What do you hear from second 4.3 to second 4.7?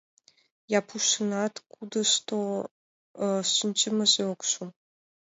ок шу.